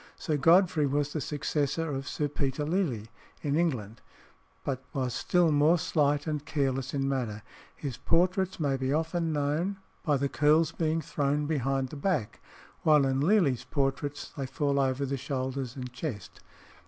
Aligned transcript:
Sir 0.15 0.35
Godfrey 0.35 0.87
was 0.87 1.13
the 1.13 1.21
successor 1.21 1.91
of 1.91 2.07
Sir 2.07 2.27
Peter 2.27 2.65
Lely 2.65 3.11
in 3.43 3.55
England, 3.55 4.01
but 4.63 4.83
was 4.95 5.13
still 5.13 5.51
more 5.51 5.77
slight 5.77 6.25
and 6.25 6.43
careless 6.43 6.95
in 6.95 7.07
manner. 7.07 7.43
His 7.75 7.97
portraits 7.97 8.59
may 8.59 8.77
be 8.77 8.91
often 8.91 9.31
known 9.31 9.77
by 10.01 10.17
the 10.17 10.27
curls 10.27 10.71
being 10.71 11.01
thrown 11.01 11.45
behind 11.45 11.89
the 11.89 11.97
back, 11.97 12.41
while 12.81 13.05
in 13.05 13.21
Lely's 13.21 13.63
portraits 13.63 14.31
they 14.35 14.47
fall 14.47 14.79
over 14.79 15.05
the 15.05 15.17
shoulders 15.17 15.75
and 15.75 15.93
chest. 15.93 16.39